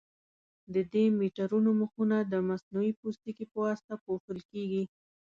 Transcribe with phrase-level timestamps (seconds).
[0.73, 4.83] د دې میټرونو مخونه د مصنوعي پوټکي په واسطه پوښل کېږي.